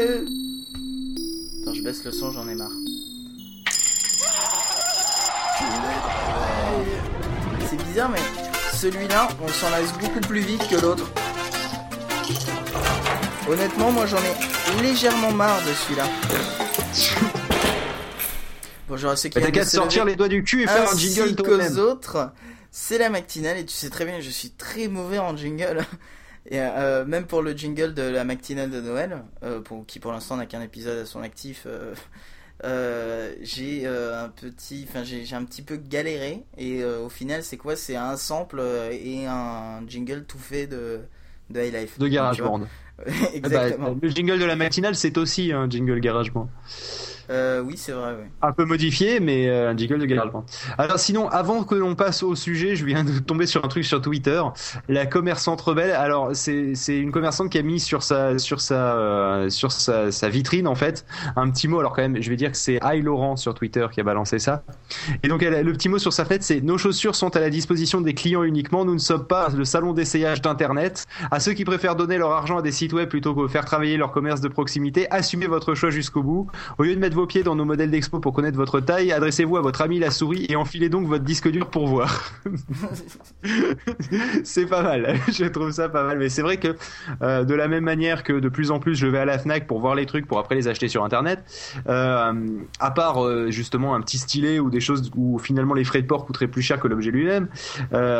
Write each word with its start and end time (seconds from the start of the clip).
Attends, 0.00 1.74
je 1.74 1.82
baisse 1.82 2.02
le 2.04 2.10
son, 2.12 2.32
j'en 2.32 2.48
ai 2.48 2.54
marre. 2.54 2.70
C'est 7.68 7.76
bizarre, 7.84 8.08
mais 8.08 8.18
celui-là, 8.72 9.28
on 9.42 9.48
s'en 9.48 9.68
lasse 9.70 9.92
beaucoup 9.92 10.20
plus 10.20 10.40
vite 10.40 10.66
que 10.68 10.76
l'autre. 10.80 11.12
Honnêtement, 13.48 13.90
moi 13.92 14.06
j'en 14.06 14.16
ai 14.18 14.82
légèrement 14.82 15.32
marre 15.32 15.60
de 15.66 15.72
celui-là. 15.74 16.06
Bonjour 18.88 19.10
à 19.10 19.16
ceux 19.16 19.28
qui 19.28 19.34
Bah, 19.34 19.42
T'as 19.42 19.50
viennent 19.50 19.64
qu'à 19.64 19.70
sortir 19.70 20.04
les 20.06 20.16
doigts 20.16 20.28
du 20.28 20.42
cul 20.42 20.62
et 20.62 20.66
faire 20.66 20.90
un 20.90 20.96
jingle 20.96 21.34
toi-même. 21.34 21.78
autres. 21.78 22.32
C'est 22.70 22.98
la 22.98 23.10
matinale 23.10 23.58
et 23.58 23.66
tu 23.66 23.74
sais 23.74 23.90
très 23.90 24.04
bien, 24.06 24.20
je 24.20 24.30
suis 24.30 24.50
très 24.50 24.88
mauvais 24.88 25.18
en 25.18 25.36
jingle. 25.36 25.84
Et 26.50 26.58
euh, 26.58 27.04
même 27.04 27.26
pour 27.26 27.42
le 27.42 27.52
jingle 27.56 27.94
de 27.94 28.02
la 28.02 28.24
matinale 28.24 28.70
de 28.70 28.80
Noël, 28.80 29.22
euh, 29.44 29.60
pour, 29.60 29.86
qui 29.86 30.00
pour 30.00 30.10
l'instant 30.10 30.36
n'a 30.36 30.46
qu'un 30.46 30.60
épisode 30.62 30.98
à 30.98 31.06
son 31.06 31.22
actif, 31.22 31.62
euh, 31.66 31.94
euh, 32.64 33.32
j'ai 33.40 33.82
euh, 33.86 34.24
un 34.24 34.28
petit, 34.28 34.84
enfin 34.88 35.04
j'ai 35.04 35.34
un 35.34 35.44
petit 35.44 35.62
peu 35.62 35.76
galéré. 35.76 36.44
Et 36.58 36.82
euh, 36.82 37.04
au 37.04 37.08
final, 37.08 37.44
c'est 37.44 37.56
quoi? 37.56 37.76
C'est 37.76 37.94
un 37.96 38.16
sample 38.16 38.60
et 38.90 39.26
un 39.26 39.86
jingle 39.86 40.24
tout 40.24 40.38
fait 40.38 40.66
de 40.66 41.00
de 41.50 41.60
High 41.60 41.74
Life. 41.74 41.98
De 41.98 42.08
GarageBand. 42.08 42.58
vois? 42.58 42.68
Ah 43.06 43.08
bah, 43.08 43.28
Exactement. 43.32 43.96
le 44.02 44.08
jingle 44.10 44.38
de 44.38 44.44
la 44.44 44.56
matinale, 44.56 44.94
c'est 44.94 45.16
aussi 45.16 45.52
un 45.52 45.70
jingle 45.70 46.00
GarageBand. 46.00 46.50
Euh, 47.30 47.62
oui, 47.64 47.74
c'est 47.76 47.92
vrai. 47.92 48.16
Un 48.42 48.52
peu 48.52 48.64
modifié, 48.64 49.20
mais 49.20 49.48
euh, 49.48 49.70
un 49.70 49.76
jingle 49.76 49.98
de 50.00 50.06
GarageBand. 50.06 50.44
Alors 50.78 50.98
sinon, 50.98 51.28
avant 51.28 51.62
que 51.62 51.76
l'on 51.76 51.94
passe 51.94 52.22
au 52.22 52.34
sujet, 52.34 52.74
je 52.74 52.84
viens 52.84 53.04
de 53.04 53.18
tomber 53.20 53.46
sur 53.46 53.64
un 53.64 53.68
truc 53.68 53.84
sur 53.84 54.00
Twitter. 54.00 54.42
La 54.88 55.06
commerçante 55.06 55.60
rebelle. 55.60 55.92
Alors 55.92 56.30
c'est 56.34 56.74
une 56.88 57.12
commerçante 57.12 57.50
qui 57.50 57.58
a 57.58 57.62
mis 57.62 57.78
sur 57.78 58.02
sa 58.02 58.38
sur 58.38 58.60
sa 58.60 58.96
euh, 58.96 59.48
sur 59.48 59.70
sa, 59.70 60.28
vitrine 60.28 60.66
en 60.66 60.74
fait 60.74 61.06
un 61.36 61.48
petit 61.50 61.68
mot. 61.68 61.78
Alors 61.78 61.94
quand 61.94 62.02
même, 62.02 62.20
je 62.20 62.28
vais 62.30 62.36
dire 62.36 62.50
que 62.50 62.56
c'est 62.56 62.80
I 62.82 63.00
Laurent 63.00 63.36
sur 63.36 63.54
Twitter 63.54 63.86
qui 63.92 64.00
a 64.00 64.04
balancé 64.04 64.38
ça. 64.38 64.64
Et 65.22 65.28
donc 65.28 65.42
le 65.42 65.72
petit 65.72 65.88
mot 65.88 65.98
sur 65.98 66.12
sa 66.12 66.24
fenêtre, 66.24 66.44
c'est 66.44 66.60
nos 66.60 66.78
chaussures 66.78 67.14
sont 67.14 67.36
à 67.36 67.40
la 67.40 67.50
disposition 67.50 68.00
des 68.00 68.14
clients 68.14 68.42
uniquement. 68.42 68.84
Nous 68.84 68.94
ne 68.94 68.98
sommes 68.98 69.26
pas 69.26 69.48
le 69.56 69.64
salon 69.64 69.92
d'essayage 69.92 70.42
d'internet. 70.42 71.06
À 71.30 71.38
ceux 71.38 71.52
qui 71.52 71.64
préfèrent 71.64 71.96
donner 71.96 72.18
leur 72.18 72.32
argent 72.32 72.58
à 72.58 72.62
des 72.62 72.72
sites 72.72 72.92
web 72.92 73.08
plutôt 73.08 73.34
que 73.34 73.46
faire 73.46 73.64
travailler 73.64 73.96
leur 73.96 74.10
commerce 74.10 74.40
de 74.40 74.48
proximité, 74.48 75.06
assumez 75.10 75.46
votre 75.46 75.74
choix 75.74 75.90
jusqu'au 75.90 76.22
bout. 76.22 76.48
Au 76.78 76.82
lieu 76.82 76.94
de 76.94 77.00
mettre 77.00 77.19
vos 77.20 77.26
pieds 77.26 77.42
dans 77.42 77.54
nos 77.54 77.66
modèles 77.66 77.90
d'expo 77.90 78.18
pour 78.18 78.32
connaître 78.32 78.56
votre 78.56 78.80
taille, 78.80 79.12
adressez-vous 79.12 79.58
à 79.58 79.60
votre 79.60 79.82
ami 79.82 79.98
la 79.98 80.10
souris 80.10 80.46
et 80.48 80.56
enfilez 80.56 80.88
donc 80.88 81.06
votre 81.06 81.22
disque 81.22 81.50
dur 81.50 81.68
pour 81.68 81.86
voir. 81.86 82.32
c'est 84.44 84.64
pas 84.64 84.82
mal, 84.82 85.16
je 85.30 85.44
trouve 85.44 85.70
ça 85.70 85.90
pas 85.90 86.02
mal. 86.02 86.18
Mais 86.18 86.30
c'est 86.30 86.40
vrai 86.40 86.56
que 86.56 86.74
euh, 87.20 87.44
de 87.44 87.54
la 87.54 87.68
même 87.68 87.84
manière 87.84 88.22
que 88.24 88.32
de 88.32 88.48
plus 88.48 88.70
en 88.70 88.78
plus 88.78 88.94
je 88.94 89.06
vais 89.06 89.18
à 89.18 89.26
la 89.26 89.38
Fnac 89.38 89.66
pour 89.66 89.80
voir 89.80 89.94
les 89.94 90.06
trucs 90.06 90.26
pour 90.26 90.38
après 90.38 90.54
les 90.54 90.66
acheter 90.66 90.88
sur 90.88 91.04
Internet, 91.04 91.40
euh, 91.88 92.32
à 92.78 92.90
part 92.90 93.22
euh, 93.22 93.50
justement 93.50 93.94
un 93.94 94.00
petit 94.00 94.16
stylet 94.16 94.58
ou 94.58 94.70
des 94.70 94.80
choses 94.80 95.10
où 95.14 95.38
finalement 95.38 95.74
les 95.74 95.84
frais 95.84 96.00
de 96.00 96.06
port 96.06 96.24
coûteraient 96.24 96.48
plus 96.48 96.62
cher 96.62 96.80
que 96.80 96.88
l'objet 96.88 97.10
lui-même, 97.10 97.48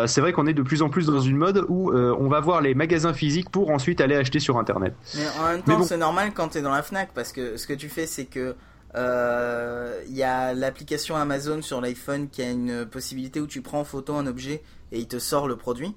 c'est 0.06 0.20
vrai 0.20 0.34
qu'on 0.34 0.46
est 0.46 0.52
de 0.52 0.62
plus 0.62 0.82
en 0.82 0.90
plus 0.90 1.06
dans 1.06 1.20
une 1.20 1.38
mode 1.38 1.64
où 1.68 1.90
on 1.94 2.28
va 2.28 2.40
voir 2.40 2.60
les 2.60 2.74
magasins 2.74 3.14
physiques 3.14 3.48
pour 3.48 3.70
ensuite 3.70 4.02
aller 4.02 4.16
acheter 4.16 4.40
sur 4.40 4.58
Internet. 4.58 4.92
Mais 5.16 5.22
en 5.40 5.52
même 5.52 5.62
temps, 5.62 5.78
bon. 5.78 5.84
c'est 5.84 5.96
normal 5.96 6.32
quand 6.34 6.48
t'es 6.48 6.60
dans 6.60 6.72
la 6.72 6.82
Fnac 6.82 7.10
parce 7.14 7.32
que 7.32 7.56
ce 7.56 7.66
que 7.66 7.72
tu 7.72 7.88
fais, 7.88 8.04
c'est 8.04 8.26
que 8.26 8.54
il 8.94 10.14
y 10.16 10.22
a 10.22 10.54
l'application 10.54 11.16
Amazon 11.16 11.62
sur 11.62 11.80
l'iPhone 11.80 12.28
qui 12.28 12.42
a 12.42 12.50
une 12.50 12.86
possibilité 12.86 13.40
où 13.40 13.46
tu 13.46 13.62
prends 13.62 13.80
en 13.80 13.84
photo 13.84 14.14
un 14.16 14.26
objet 14.26 14.62
et 14.92 14.98
il 14.98 15.08
te 15.08 15.18
sort 15.18 15.48
le 15.48 15.56
produit. 15.56 15.94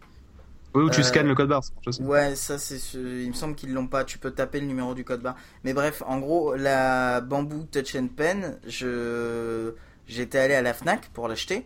Oui, 0.76 0.84
où 0.84 0.90
tu 0.90 1.02
Euh, 1.02 1.04
scannes 1.04 1.28
le 1.28 1.36
code 1.36 1.50
barre. 1.50 1.62
Ouais, 2.00 2.36
ça 2.36 2.58
c'est, 2.58 2.80
ce- 2.80 2.98
il 3.24 3.30
me 3.30 3.34
semble 3.34 3.56
qu'ils 3.56 3.74
l'ont 3.74 3.88
pas. 3.88 4.04
Tu 4.06 4.18
peux 4.18 4.32
taper 4.32 4.60
le 4.60 4.66
numéro 4.66 4.94
du 4.96 5.04
code 5.04 5.22
barre. 5.22 5.36
Mais 5.64 5.74
bref, 5.74 6.02
en 6.08 6.20
gros, 6.20 6.56
la 6.56 7.22
Bamboo 7.22 7.64
Touch 7.72 7.96
and 7.96 8.08
Pen, 8.16 8.60
je 8.68 9.74
j'étais 10.08 10.40
allé 10.40 10.56
à 10.56 10.62
la 10.64 10.74
Fnac 10.74 11.10
pour 11.14 11.28
l'acheter. 11.28 11.66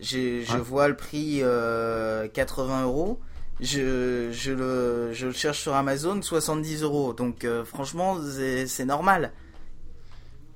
Je 0.00 0.56
vois 0.58 0.88
le 0.88 0.96
prix 0.96 1.40
euh, 1.42 2.28
80 2.28 2.82
euros. 2.84 3.20
Je, 3.60 4.30
je, 4.32 4.52
le, 4.52 5.12
je 5.12 5.26
le 5.26 5.32
cherche 5.32 5.60
sur 5.60 5.74
Amazon 5.74 6.20
70 6.22 6.82
euros. 6.82 7.12
Donc 7.14 7.44
euh, 7.44 7.64
franchement, 7.64 8.18
c'est 8.66 8.84
normal. 8.84 9.32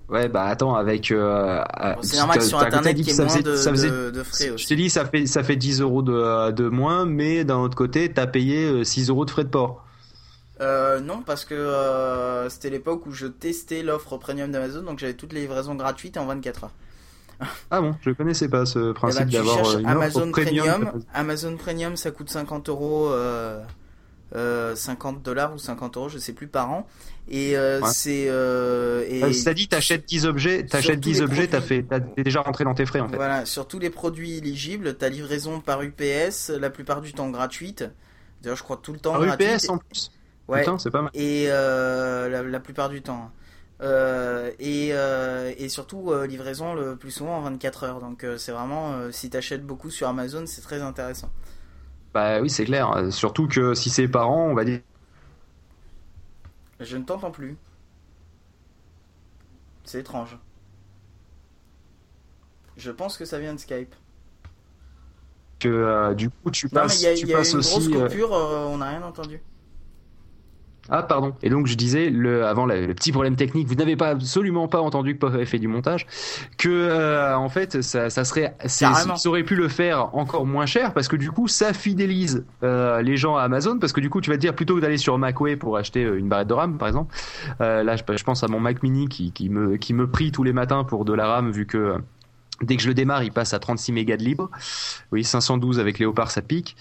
Ouais, 0.09 0.29
bah 0.29 0.45
attends, 0.45 0.75
avec. 0.75 1.11
Euh, 1.11 1.63
Bon, 1.95 2.03
c'est 2.03 2.19
normal 2.19 2.39
t'as- 2.39 2.45
sur 2.45 2.59
Internet 2.59 2.97
dit 2.97 3.05
que 3.05 3.13
ça 3.13 3.25
moins 3.25 3.33
faisait- 3.33 3.43
de, 3.43 3.57
ça 3.57 3.71
faisait- 3.71 3.91
de, 3.91 4.11
de 4.11 4.23
frais 4.23 4.49
Je 4.49 4.53
aussi. 4.55 4.67
t'ai 4.67 4.77
dit, 4.77 4.91
ça 4.91 5.05
fait, 5.07 5.27
ça 5.27 5.43
fait 5.43 5.57
10 5.57 5.81
euros 5.81 6.03
de, 6.03 6.51
de 6.51 6.69
moins, 6.69 7.07
mais 7.07 7.45
d'un 7.45 7.59
autre 7.59 7.77
côté, 7.77 8.13
t'as 8.13 8.27
payé 8.27 8.65
euh, 8.67 8.85
6 8.85 9.09
euros 9.09 9.25
de 9.25 9.31
frais 9.31 9.45
de 9.45 9.49
port. 9.49 9.85
Euh, 10.61 11.01
non, 11.01 11.23
parce 11.25 11.45
que 11.45 11.55
euh, 11.55 12.49
c'était 12.51 12.71
l'époque 12.71 13.07
où 13.07 13.13
je 13.13 13.27
testais 13.27 13.83
l'offre 13.83 14.17
premium 14.19 14.51
d'Amazon, 14.53 14.83
donc 14.83 14.99
j'avais 14.99 15.15
toutes 15.15 15.33
les 15.33 15.41
livraisons 15.41 15.75
gratuites 15.75 16.17
en 16.19 16.27
24 16.27 16.65
heures. 16.65 16.71
Ah 17.73 17.81
bon, 17.81 17.95
je 18.03 18.11
connaissais 18.11 18.49
pas 18.49 18.67
ce 18.67 18.79
Eh 18.79 18.83
ben, 18.83 18.93
principe 18.95 19.29
d'avoir 19.31 19.67
euh, 19.71 19.79
une 19.79 19.87
Amazon 19.87 20.21
offre 20.23 20.31
premium. 20.43 20.67
Premium. 20.85 21.03
Amazon 21.15 21.57
Premium, 21.57 21.97
ça 21.97 22.11
coûte 22.13 22.31
50 22.31 22.69
euros, 22.69 23.09
euh, 23.11 23.61
euh, 24.35 24.75
50 24.75 25.23
dollars 25.23 25.55
ou 25.55 25.59
50 25.59 25.97
euros, 25.97 26.09
je 26.09 26.19
sais 26.19 26.33
plus 26.33 26.47
par 26.47 26.71
an. 26.71 26.87
Et 27.29 27.57
euh, 27.57 27.81
Ouais. 27.81 27.89
c'est 27.93 28.27
euh, 28.29 29.05
et 29.09 29.23
Euh, 29.23 29.33
Ça 29.33 29.55
dit, 29.55 29.69
t'achètes 29.69 30.07
10 30.07 30.27
objets, 30.27 30.65
t'achètes 30.67 31.01
tous 31.01 31.11
10 31.11 31.15
les 31.15 31.23
objets, 31.23 31.47
t'as 31.49 31.61
fait, 31.61 31.83
t'as 31.83 32.01
t'es 32.01 32.23
déjà 32.25 32.41
rentré 32.41 32.65
dans 32.65 32.75
tes 32.75 32.85
frais 32.87 33.01
en 33.01 33.09
fait. 33.09 33.17
voilà 33.17 33.45
sur 33.47 33.69
tous 33.69 33.79
les 33.79 33.91
produits 33.91 34.39
éligibles, 34.39 34.95
ta 34.95 35.09
livraison 35.09 35.61
par 35.61 35.83
UPS, 35.83 36.51
la 36.51 36.71
plupart 36.71 37.01
du 37.01 37.13
temps 37.13 37.31
gratuite. 37.31 37.85
D'ailleurs, 38.43 38.57
je 38.57 38.63
crois 38.65 38.79
tout 38.83 38.93
le 38.93 38.99
temps 38.99 39.13
Par. 39.13 39.23
UPS 39.23 39.69
en 39.69 39.79
plus. 39.79 40.11
Ouais. 40.49 40.65
C'est 40.79 40.91
pas 40.91 41.03
mal. 41.03 41.11
et 41.15 41.47
euh, 41.49 42.29
la, 42.29 42.43
la 42.43 42.61
plupart 42.61 42.89
du 42.89 43.01
temps. 43.03 43.31
Euh, 43.81 44.51
et, 44.61 44.91
euh, 44.93 45.53
et 45.59 45.69
surtout 45.69 46.11
euh, 46.13 46.27
livraison 46.27 46.75
le 46.75 46.95
plus 46.97 47.11
souvent 47.11 47.39
en 47.39 47.41
24 47.43 47.85
heures. 47.85 48.01
Donc 48.01 48.23
euh, 48.25 48.39
c'est 48.39 48.53
vraiment 48.53 48.93
euh, 48.93 49.11
si 49.13 49.31
t'achètes 49.31 49.65
beaucoup 49.65 49.91
sur 49.91 50.09
Amazon, 50.09 50.45
c'est 50.47 50.61
très 50.61 50.83
intéressant. 50.83 51.31
Bah 52.15 52.41
oui, 52.41 52.51
c'est 52.51 52.65
clair. 52.65 52.91
Euh, 52.93 53.11
Surtout 53.11 53.49
que 53.49 53.75
si 53.75 53.91
c'est 53.91 54.09
par 54.09 54.31
an, 54.31 54.49
on 54.51 54.55
va 54.55 54.65
dire. 54.65 54.81
Je 56.81 56.99
ne 56.99 57.05
t'entends 57.05 57.31
plus. 57.31 57.57
C'est 59.85 60.01
étrange. 60.01 60.39
Je 62.77 62.91
pense 62.91 63.17
que 63.17 63.25
ça 63.25 63.39
vient 63.39 63.55
de 63.55 63.59
Skype. 63.61 63.95
que 65.59 65.69
euh, 65.69 66.15
du 66.15 66.31
coup 66.31 66.51
tu 66.51 66.69
Non 66.73 66.87
mais 66.89 66.89
passes, 66.89 67.01
y 67.01 67.07
a, 67.07 67.15
tu 67.15 67.27
y 67.27 67.35
a 67.35 67.39
passes 67.39 67.53
une 67.53 67.59
aussi. 67.59 67.71
grosse 67.71 67.89
coupure, 67.89 68.33
euh, 68.35 68.67
on 68.67 68.79
n'a 68.79 68.91
rien 68.91 69.03
entendu. 69.03 69.41
Ah 70.91 71.03
pardon. 71.05 71.33
Et 71.43 71.49
donc 71.49 71.67
je 71.69 71.75
disais 71.77 72.11
le 72.11 72.45
avant 72.45 72.67
la- 72.67 72.81
le 72.81 72.95
petit 72.95 73.13
problème 73.13 73.37
technique, 73.37 73.69
vous 73.69 73.77
n'avez 73.77 73.95
pas 73.97 74.09
absolument 74.09 74.67
pas 74.69 74.81
entendu 74.81 75.15
que 75.15 75.21
Pop 75.21 75.33
avait 75.33 75.47
fait 75.47 75.59
du 75.61 75.69
montage, 75.69 76.07
que 76.59 76.69
euh, 76.69 77.37
en 77.37 77.49
fait 77.49 77.83
ça, 77.83 78.11
ça 78.11 78.25
serait, 78.25 78.55
ça 78.67 78.91
aurait 79.27 79.45
pu 79.45 79.55
le 79.55 79.69
faire 79.69 80.15
encore 80.15 80.45
moins 80.45 80.67
cher 80.67 80.93
parce 80.93 81.07
que 81.09 81.17
du 81.17 81.31
coup 81.31 81.47
ça 81.49 81.73
fidélise 81.73 82.45
euh, 82.65 83.01
les 83.01 83.17
gens 83.17 83.37
à 83.37 83.43
Amazon 83.43 83.79
parce 83.79 83.93
que 83.93 84.01
du 84.01 84.11
coup 84.11 84.21
tu 84.21 84.31
vas 84.31 84.37
te 84.37 84.41
dire 84.41 84.55
plutôt 84.55 84.75
que 84.75 84.81
d'aller 84.81 84.99
sur 84.99 85.17
Macway 85.19 85.57
pour 85.57 85.77
acheter 85.77 86.05
euh, 86.05 86.19
une 86.19 86.29
barrette 86.29 86.49
de 86.49 86.55
RAM 86.55 86.77
par 86.79 86.89
exemple, 86.89 87.15
euh, 87.61 87.83
là 87.85 87.95
je, 87.97 88.03
je 88.17 88.25
pense 88.25 88.43
à 88.43 88.49
mon 88.49 88.59
Mac 88.61 88.83
Mini 88.83 89.09
qui, 89.09 89.31
qui 89.33 89.49
me 89.51 89.77
qui 89.77 89.95
me 89.95 90.09
prie 90.09 90.33
tous 90.33 90.43
les 90.43 90.53
matins 90.53 90.83
pour 90.85 91.05
de 91.05 91.13
la 91.15 91.27
RAM 91.29 91.53
vu 91.53 91.65
que 91.67 91.79
euh, 91.79 91.99
Dès 92.63 92.77
que 92.77 92.83
je 92.83 92.89
le 92.89 92.95
démarre, 92.95 93.23
il 93.23 93.33
passe 93.33 93.55
à 93.55 93.59
36 93.59 93.93
mégas 93.93 94.17
de 94.17 94.25
libre. 94.25 94.51
Oui, 95.11 95.25
512 95.25 95.81
avec 95.81 95.99
Léopard, 95.99 96.31
ça 96.31 96.43
pique. 96.43 96.77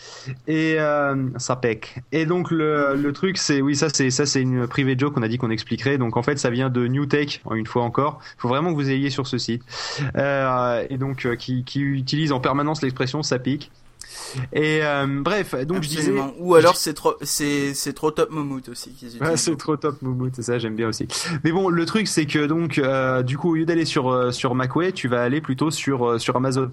Et 0.48 0.76
euh, 0.80 1.30
ça 1.38 1.56
pèque. 1.56 2.02
Et 2.12 2.26
donc 2.26 2.52
le, 2.52 3.12
truc, 3.12 3.38
c'est 3.38 3.62
oui, 3.62 3.76
ça 3.76 3.90
c'est 3.90 4.10
ça 4.10 4.26
c'est 4.26 4.42
une 4.42 4.68
private 4.68 5.00
joke 5.00 5.14
qu'on 5.14 5.24
a 5.24 5.28
dit 5.28 5.38
qu'on 5.38 5.50
expliquerait. 5.50 5.98
Donc 5.98 6.18
en 6.18 6.24
fait, 6.24 6.38
ça 6.40 6.50
vient 6.50 6.70
de 6.70 6.88
New 6.88 7.06
Tech, 7.06 7.42
une 7.52 7.66
fois 7.66 7.84
encore. 7.84 8.20
Il 8.38 8.42
faut 8.42 8.48
vraiment 8.48 8.72
que 8.72 8.76
vous 8.76 8.90
ayez 8.90 9.10
sur 9.10 9.28
ce 9.28 9.38
site. 9.38 9.64
Euh, 10.16 10.86
et 10.90 10.98
donc 10.98 11.26
euh, 11.26 11.36
qui 11.36 11.64
utilise 11.76 12.32
en 12.32 12.40
permanence 12.40 12.82
l'expression 12.82 13.24
ça 13.24 13.40
pique. 13.40 13.72
Et 14.54 14.80
euh, 14.84 15.06
bref, 15.22 15.56
donc 15.66 15.84
je 15.84 15.90
disais. 15.90 16.14
Ou 16.40 16.56
alors 16.56 16.76
c'est 16.76 16.94
trop, 16.94 17.16
c'est, 17.22 17.74
c'est 17.74 17.94
trop 17.94 18.12
top 18.12 18.32
Momout 18.32 18.68
aussi 18.70 18.92
qu'ils 18.92 19.10
utilisent. 19.10 19.28
Ouais, 19.30 19.38
c'est 19.38 19.56
trop 19.58 19.78
top 19.78 20.02
Moumout, 20.02 20.32
c'est 20.36 20.42
ça, 20.44 20.58
j'aime 20.60 20.76
bien 20.76 20.88
aussi. 20.88 21.08
Mais 21.44 21.52
bon, 21.52 21.70
le 21.70 21.86
truc 21.86 22.08
c'est 22.08 22.26
que 22.26 22.46
donc 22.46 22.78
euh, 22.78 23.24
du 23.24 23.38
coup 23.38 23.52
au 23.52 23.56
lieu 23.56 23.66
d'aller 23.66 23.86
sur 23.86 24.10
euh, 24.12 24.32
sur 24.32 24.56
Macway, 24.56 24.92
tu 24.92 25.08
vas 25.08 25.22
aller 25.24 25.42
plutôt 25.42 25.72
sur 25.72 26.20
sur 26.20 26.36
Amazon. 26.36 26.72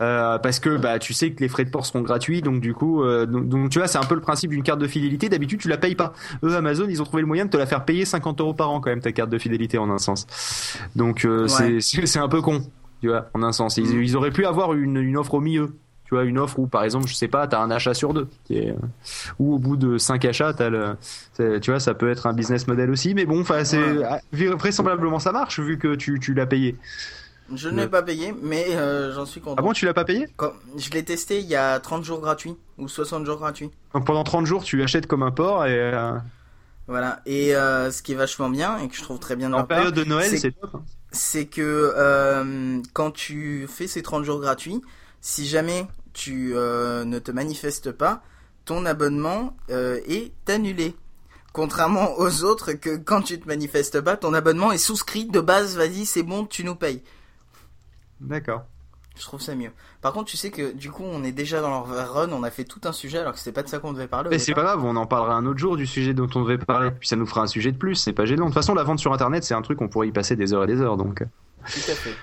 Euh, 0.00 0.38
parce 0.38 0.60
que 0.60 0.76
bah 0.76 0.98
tu 0.98 1.14
sais 1.14 1.30
que 1.32 1.40
les 1.40 1.48
frais 1.48 1.64
de 1.64 1.70
port 1.70 1.86
seront 1.86 2.02
gratuits 2.02 2.42
donc 2.42 2.60
du 2.60 2.74
coup 2.74 3.02
euh, 3.02 3.26
donc, 3.26 3.48
donc, 3.48 3.70
tu 3.70 3.78
vois 3.78 3.88
c'est 3.88 3.96
un 3.98 4.02
peu 4.04 4.14
le 4.16 4.20
principe 4.20 4.50
d'une 4.50 4.62
carte 4.62 4.80
de 4.80 4.86
fidélité 4.86 5.28
d'habitude 5.28 5.60
tu 5.60 5.68
la 5.68 5.78
payes 5.78 5.94
pas 5.94 6.12
eux 6.44 6.54
Amazon 6.56 6.86
ils 6.88 7.00
ont 7.00 7.04
trouvé 7.04 7.22
le 7.22 7.26
moyen 7.26 7.46
de 7.46 7.50
te 7.50 7.56
la 7.56 7.64
faire 7.66 7.84
payer 7.84 8.04
50 8.04 8.40
euros 8.40 8.54
par 8.54 8.70
an 8.70 8.80
quand 8.80 8.90
même 8.90 9.00
ta 9.00 9.12
carte 9.12 9.30
de 9.30 9.38
fidélité 9.38 9.78
en 9.78 9.88
un 9.90 9.98
sens 9.98 10.26
donc 10.94 11.24
euh, 11.24 11.44
Ouais. 11.48 11.80
c'est- 11.80 12.06
c'est 12.06 12.18
un 12.18 12.28
peu 12.28 12.42
con 12.42 12.60
tu 13.00 13.08
vois 13.08 13.30
en 13.34 13.42
un 13.42 13.52
sens 13.52 13.76
ils, 13.78 13.86
Mhm. 13.86 14.02
ils 14.02 14.16
auraient 14.16 14.30
pu 14.30 14.44
avoir 14.44 14.74
une, 14.74 14.96
une 14.98 15.16
offre 15.16 15.34
au 15.34 15.40
milieu 15.40 15.70
tu 16.08 16.14
vois 16.14 16.24
une 16.24 16.38
offre 16.38 16.58
où 16.58 16.66
par 16.66 16.84
exemple 16.84 17.06
je 17.06 17.14
sais 17.14 17.28
pas 17.28 17.46
t'as 17.46 17.60
un 17.60 17.70
achat 17.70 17.92
sur 17.92 18.14
deux 18.14 18.28
qui 18.44 18.56
est, 18.56 18.70
euh, 18.70 18.76
ou 19.38 19.54
au 19.54 19.58
bout 19.58 19.76
de 19.76 19.98
cinq 19.98 20.24
achats 20.24 20.54
t'as 20.54 20.70
le 20.70 20.96
tu 21.60 21.70
vois 21.70 21.80
ça 21.80 21.92
peut 21.92 22.10
être 22.10 22.26
un 22.26 22.32
business 22.32 22.66
model 22.66 22.90
aussi 22.90 23.12
mais 23.12 23.26
bon 23.26 23.42
enfin 23.42 23.62
c'est 23.64 23.78
Ouais. 23.78 24.04
ah, 24.08 24.20
vraisemblablement 24.32 25.18
ça 25.18 25.32
marche 25.32 25.60
vu 25.60 25.76
que 25.78 25.94
tu, 25.96 26.18
tu 26.18 26.32
l'as 26.32 26.46
payé 26.46 26.76
Je 27.54 27.68
ne 27.68 27.76
l'ai 27.76 27.82
Ouais. 27.82 27.88
pas 27.88 28.02
payé, 28.02 28.34
mais 28.42 28.66
euh, 28.76 29.12
j'en 29.14 29.26
suis 29.26 29.40
content. 29.42 29.56
ah 29.58 29.62
bon 29.62 29.72
tu 29.74 29.84
l'as 29.86 29.92
pas 29.94 30.04
payé? 30.04 30.26
Quand- 30.36 30.52
je 30.76 30.90
l'ai 30.90 31.02
testé 31.04 31.40
il 31.40 31.46
y 31.46 31.56
a 31.56 31.78
30 31.78 32.04
jours 32.04 32.20
gratuits 32.20 32.56
ou 32.78 32.88
60 32.88 33.24
jours 33.26 33.38
gratuits. 33.38 33.70
Donc, 33.94 34.06
pendant 34.06 34.24
30 34.24 34.46
jours 34.46 34.64
tu 34.64 34.82
achètes 34.82 35.06
comme 35.06 35.22
un 35.22 35.30
porc 35.30 35.66
et 35.66 35.72
euh, 35.78 36.12
Voilà. 36.86 37.20
Et 37.26 37.54
euh, 37.54 37.90
ce 37.90 38.02
qui 38.02 38.12
est 38.12 38.16
vachement 38.16 38.48
bien 38.48 38.78
et 38.78 38.88
que 38.88 38.96
je 38.96 39.02
trouve 39.02 39.18
très 39.18 39.36
bien 39.36 39.50
dans 39.50 39.56
En 39.56 39.60
leur 39.60 39.66
part, 39.66 39.78
période 39.78 39.94
de 39.94 40.04
Noël, 40.04 40.28
c'est- 40.38 40.52
top. 40.58 40.70
hein. 40.74 40.80
c'est 41.12 41.44
que 41.46 41.92
euh, 41.96 42.80
quand 42.94 43.10
tu 43.10 43.66
fais 43.68 43.86
ces 43.86 44.02
30 44.02 44.24
jours 44.24 44.40
gratuits, 44.40 44.80
si 45.20 45.46
jamais 45.46 45.86
tu 46.12 46.52
euh, 46.54 47.04
ne 47.04 47.18
te 47.18 47.30
manifestes 47.30 47.92
pas, 47.92 48.22
ton 48.64 48.86
abonnement 48.86 49.56
euh, 49.70 50.00
est 50.06 50.32
annulé. 50.48 50.94
Contrairement 51.52 52.14
aux 52.18 52.44
autres 52.44 52.72
que 52.72 52.96
quand 52.96 53.22
tu 53.22 53.40
te 53.40 53.48
manifestes 53.48 54.00
pas, 54.00 54.16
ton 54.16 54.34
abonnement 54.34 54.72
est 54.72 54.78
souscrit 54.78 55.26
de 55.26 55.40
base, 55.40 55.76
vas-y, 55.76 56.06
c'est 56.06 56.22
bon, 56.22 56.44
tu 56.44 56.64
nous 56.64 56.76
payes. 56.76 57.02
D'accord. 58.20 58.64
Je 59.16 59.22
trouve 59.24 59.40
ça 59.40 59.56
mieux. 59.56 59.72
Par 60.00 60.12
contre, 60.12 60.26
tu 60.26 60.36
sais 60.36 60.50
que 60.50 60.72
du 60.72 60.92
coup, 60.92 61.02
on 61.02 61.24
est 61.24 61.32
déjà 61.32 61.60
dans 61.60 61.70
leur 61.70 62.12
run, 62.12 62.30
on 62.30 62.44
a 62.44 62.50
fait 62.50 62.62
tout 62.62 62.80
un 62.84 62.92
sujet 62.92 63.18
alors 63.18 63.32
que 63.32 63.38
c'était 63.40 63.52
pas 63.52 63.64
de 63.64 63.68
ça 63.68 63.80
qu'on 63.80 63.92
devait 63.92 64.06
parler. 64.06 64.30
Mais 64.30 64.38
c'est 64.38 64.54
pas 64.54 64.62
grave, 64.62 64.84
on 64.84 64.94
en 64.94 65.06
parlera 65.06 65.34
un 65.34 65.44
autre 65.44 65.58
jour 65.58 65.76
du 65.76 65.86
sujet 65.86 66.14
dont 66.14 66.28
on 66.36 66.42
devait 66.42 66.58
parler. 66.58 66.92
Puis 66.92 67.08
ça 67.08 67.16
nous 67.16 67.26
fera 67.26 67.40
un 67.42 67.48
sujet 67.48 67.72
de 67.72 67.76
plus, 67.76 67.96
c'est 67.96 68.12
pas 68.12 68.26
gênant. 68.26 68.44
De 68.44 68.50
toute 68.50 68.54
façon, 68.54 68.74
la 68.74 68.84
vente 68.84 69.00
sur 69.00 69.12
internet, 69.12 69.42
c'est 69.42 69.54
un 69.54 69.62
truc, 69.62 69.80
on 69.80 69.88
pourrait 69.88 70.06
y 70.08 70.12
passer 70.12 70.36
des 70.36 70.52
heures 70.54 70.64
et 70.64 70.68
des 70.68 70.80
heures. 70.80 70.96
Donc 70.96 71.18
Tout 71.18 71.90
à 71.90 71.94
fait. 71.94 72.14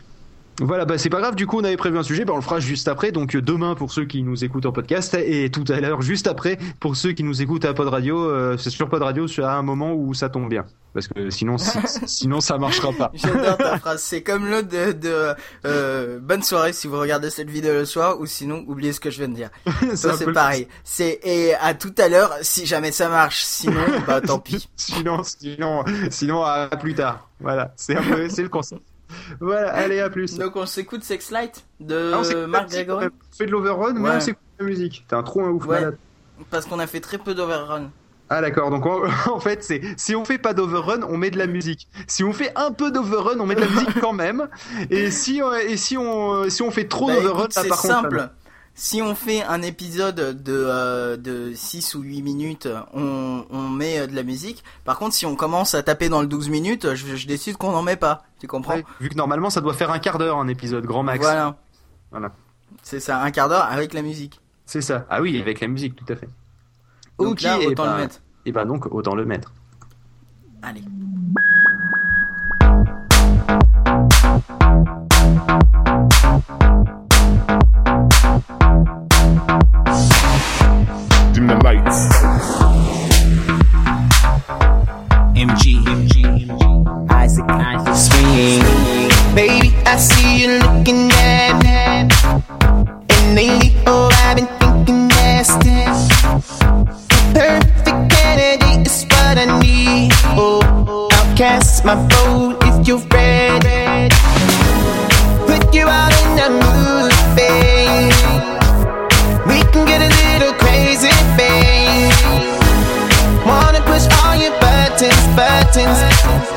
Voilà, 0.61 0.85
bah 0.85 0.97
c'est 0.97 1.09
pas 1.09 1.19
grave, 1.19 1.35
du 1.35 1.47
coup, 1.47 1.59
on 1.59 1.63
avait 1.63 1.75
prévu 1.77 1.97
un 1.97 2.03
sujet, 2.03 2.23
bah 2.25 2.33
on 2.33 2.37
le 2.37 2.41
fera 2.41 2.59
juste 2.59 2.87
après. 2.87 3.11
Donc 3.11 3.35
euh, 3.35 3.41
demain 3.41 3.75
pour 3.75 3.91
ceux 3.91 4.05
qui 4.05 4.23
nous 4.23 4.43
écoutent 4.43 4.65
en 4.65 4.71
podcast 4.71 5.13
et 5.13 5.49
tout 5.51 5.65
à 5.69 5.79
l'heure, 5.81 6.01
juste 6.01 6.27
après, 6.27 6.57
pour 6.79 6.95
ceux 6.95 7.11
qui 7.11 7.23
nous 7.23 7.41
écoutent 7.41 7.65
à 7.65 7.73
Pod 7.73 7.87
Radio, 7.89 8.17
euh, 8.19 8.55
c'est 8.57 8.69
sur 8.69 8.89
Pod 8.89 9.01
Radio, 9.01 9.25
à 9.43 9.53
un 9.53 9.61
moment 9.61 9.93
où 9.93 10.13
ça 10.13 10.29
tombe 10.29 10.49
bien. 10.49 10.65
Parce 10.93 11.09
que 11.09 11.29
sinon, 11.29 11.57
si- 11.57 11.77
sinon 12.05 12.39
ça 12.39 12.57
marchera 12.57 12.93
pas. 12.93 13.11
J'adore 13.15 13.57
ta 13.57 13.77
phrase. 13.79 14.01
C'est 14.01 14.21
comme 14.23 14.49
l'autre 14.49 14.69
de, 14.69 14.93
de 14.93 15.33
euh, 15.65 16.19
bonne 16.21 16.41
soirée 16.41 16.71
si 16.71 16.87
vous 16.87 16.97
regardez 16.97 17.29
cette 17.29 17.49
vidéo 17.49 17.73
le 17.73 17.83
soir 17.85 18.19
ou 18.21 18.25
sinon 18.25 18.63
oubliez 18.67 18.93
ce 18.93 19.01
que 19.01 19.09
je 19.09 19.17
viens 19.17 19.27
de 19.27 19.35
dire. 19.35 19.49
C'est 19.95 20.31
pareil. 20.31 20.69
C'est 20.85 21.19
et 21.23 21.53
à 21.55 21.73
tout 21.73 21.93
à 21.97 22.07
l'heure 22.07 22.31
si 22.43 22.65
jamais 22.65 22.93
ça 22.93 23.09
marche. 23.09 23.43
Sinon 23.43 23.81
bah 24.07 24.21
tant 24.21 24.39
pis. 24.39 24.69
Sinon, 24.77 25.21
sinon, 25.23 25.83
sinon 26.09 26.43
à 26.43 26.67
plus 26.67 26.93
tard. 26.95 27.27
Voilà, 27.41 27.73
c'est 27.75 27.95
le 27.95 28.47
concept. 28.47 28.81
Voilà, 29.39 29.71
allez 29.73 29.99
à 29.99 30.09
plus. 30.09 30.37
Donc 30.37 30.55
on 30.55 30.65
s'écoute 30.65 31.03
Sex 31.03 31.31
Light 31.31 31.65
de 31.79 32.11
Ah, 32.13 32.47
Marc 32.47 32.69
Grégory 32.69 33.07
On 33.07 33.35
fait 33.37 33.45
de 33.45 33.51
l'overrun, 33.51 33.93
mais 33.93 34.09
Ouais. 34.09 34.15
on 34.17 34.19
s'écoute 34.19 34.41
la 34.59 34.65
musique. 34.65 35.05
T'es 35.07 35.15
un 35.15 35.23
trop 35.23 35.43
un 35.43 35.49
ouf 35.49 35.65
Ouais. 35.65 35.79
malade. 35.81 35.97
parce 36.51 36.65
qu'on 36.65 36.79
a 36.79 36.87
fait 36.87 36.99
très 36.99 37.17
peu 37.17 37.33
d'overrun. 37.33 37.91
Ah 38.29 38.41
d'accord, 38.41 38.71
donc 38.71 38.85
en, 38.87 39.01
en 39.31 39.39
fait 39.39 39.63
c'est 39.63 39.81
si 39.97 40.15
on 40.15 40.25
fait 40.25 40.39
pas 40.39 40.53
d'overrun, 40.53 41.01
on 41.07 41.17
met 41.17 41.29
de 41.31 41.37
la 41.37 41.45
musique. 41.47 41.87
Si 42.07 42.23
on 42.23 42.33
fait 42.33 42.51
un 42.55 42.71
peu 42.71 42.89
d'overrun, 42.91 43.39
on 43.39 43.45
met 43.45 43.53
de 43.55 43.61
la 43.61 43.69
musique 43.69 43.99
quand 44.01 44.13
même. 44.13 44.47
Et 44.89 45.11
si 45.11 45.41
euh, 45.43 45.59
et 45.67 45.77
si 45.77 45.95
on 45.97 46.49
si 46.49 46.61
on 46.63 46.71
fait 46.71 46.87
trop 46.87 47.07
Bah, 47.07 47.15
d'overrun, 47.15 47.47
c'est 47.51 47.67
par 47.67 47.81
contre, 47.81 47.93
simple. 47.93 48.29
Si 48.77 49.01
on 49.01 49.15
fait 49.15 49.41
un 49.41 49.61
épisode 49.61 50.43
de, 50.43 50.53
euh, 50.53 51.15
de 51.15 51.53
6 51.55 51.95
ou 51.95 52.01
8 52.01 52.21
minutes, 52.21 52.67
on, 52.93 53.45
on 53.49 53.69
met 53.69 53.99
euh, 53.99 54.07
de 54.07 54.13
la 54.13 54.23
musique. 54.23 54.65
Par 54.83 54.99
contre, 54.99 55.15
si 55.15 55.25
on 55.25 55.37
commence 55.37 55.73
à 55.75 55.81
taper 55.81 56.09
dans 56.09 56.19
le 56.21 56.27
12 56.27 56.49
minutes, 56.49 56.93
je, 56.93 57.15
je 57.15 57.25
décide 57.25 57.55
qu'on 57.55 57.71
n'en 57.71 57.81
met 57.81 57.95
pas. 57.95 58.25
Tu 58.39 58.47
comprends? 58.47 58.75
Ouais, 58.75 58.85
vu 58.99 59.07
que 59.07 59.15
normalement 59.15 59.49
ça 59.49 59.61
doit 59.61 59.73
faire 59.73 59.91
un 59.91 59.99
quart 59.99 60.17
d'heure 60.17 60.37
un 60.37 60.49
épisode 60.49 60.85
grand 60.85 61.03
max. 61.03 61.23
Voilà. 61.23 61.55
Voilà. 62.11 62.33
C'est 62.83 62.99
ça, 62.99 63.21
un 63.21 63.31
quart 63.31 63.47
d'heure 63.47 63.63
avec 63.63 63.93
la 63.93 64.01
musique. 64.01 64.41
C'est 64.65 64.81
ça. 64.81 65.05
Ah 65.09 65.21
oui, 65.21 65.39
avec 65.39 65.61
la 65.61 65.67
musique, 65.67 65.95
tout 65.95 66.11
à 66.11 66.17
fait. 66.17 66.27
Donc 67.17 67.29
Ok, 67.29 67.41
là, 67.43 67.57
et 67.61 67.67
autant 67.67 67.85
bah- 67.85 67.95
le 67.95 68.01
mettre. 68.03 68.21
Et 68.45 68.51
bah 68.51 68.65
donc 68.65 68.93
autant 68.93 69.15
le 69.15 69.25
mettre. 69.25 69.53
Allez. 70.61 70.83
Looking 90.65 91.11
at. 91.11 92.11
And 93.09 93.35
lately, 93.35 93.75
oh, 93.87 94.09
I've 94.23 94.35
been 94.37 94.47
thinking 94.59 95.07
nasty. 95.07 95.85
Perfect 97.33 98.09
candidate 98.11 98.87
is 98.87 99.03
what 99.11 99.37
I 99.37 99.45
need. 99.59 100.11
Oh, 100.37 101.09
I'll 101.11 101.37
cast 101.37 101.85
my 101.85 101.95
vote 101.95 102.57
if 102.63 102.87
you're 102.87 103.05
ready. 103.11 104.09
Put 105.47 105.73
you 105.73 105.87
out 105.87 106.13
in 106.21 106.29
the 106.39 106.49
mood, 106.61 107.13
babe. 107.35 108.13
We 109.47 109.59
can 109.71 109.85
get 109.85 110.01
a 110.01 110.11
little 110.23 110.53
crazy, 110.53 111.13
babe. 111.37 112.11
Wanna 113.45 113.81
push 113.81 114.05
all 114.19 114.35
your 114.35 114.55
buttons, 114.59 115.23
buttons. 115.35 116.54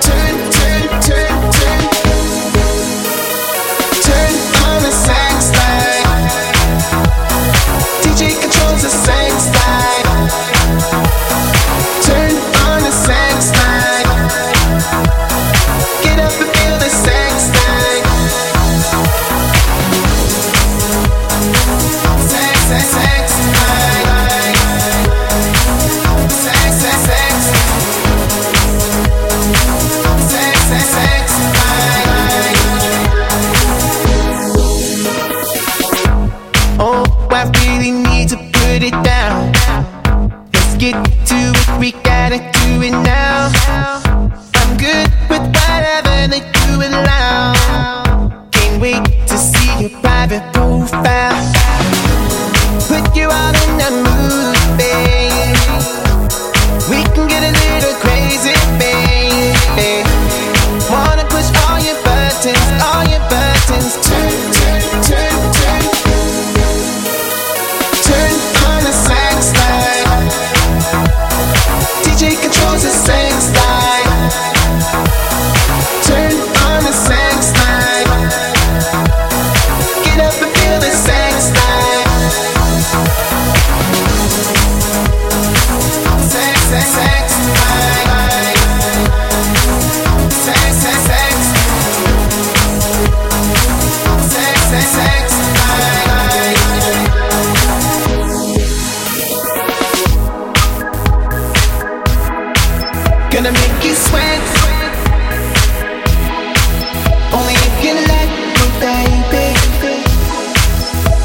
All 53.26 53.52
the 53.52 53.64
time 53.78 54.02
no 54.02 54.52
We 56.88 57.02
can 57.14 57.26
get 57.28 57.42
a 57.42 57.52
little 57.52 57.94
crazy 58.00 58.54
babe 58.78 60.06
wanna 60.90 61.24
push 61.24 61.48
all 61.64 61.78
your 61.80 61.98
buttons, 62.02 62.66
all 62.82 63.04
your 63.04 63.20
buttons. 63.28 63.96
Turn, 64.06 64.27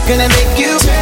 Gonna 0.05 0.27
make 0.27 0.59
you 0.59 0.92